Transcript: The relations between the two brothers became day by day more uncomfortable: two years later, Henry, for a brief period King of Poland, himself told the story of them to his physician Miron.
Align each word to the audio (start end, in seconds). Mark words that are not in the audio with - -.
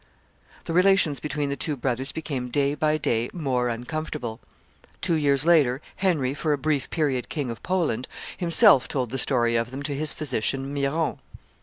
The 0.65 0.73
relations 0.73 1.19
between 1.19 1.49
the 1.49 1.55
two 1.55 1.77
brothers 1.77 2.11
became 2.11 2.49
day 2.49 2.73
by 2.73 2.97
day 2.97 3.29
more 3.33 3.69
uncomfortable: 3.69 4.39
two 4.99 5.13
years 5.13 5.45
later, 5.45 5.79
Henry, 5.97 6.33
for 6.33 6.53
a 6.53 6.57
brief 6.57 6.89
period 6.89 7.29
King 7.29 7.51
of 7.51 7.61
Poland, 7.61 8.07
himself 8.35 8.87
told 8.87 9.11
the 9.11 9.19
story 9.19 9.55
of 9.55 9.69
them 9.69 9.83
to 9.83 9.93
his 9.93 10.11
physician 10.11 10.73
Miron. 10.73 11.19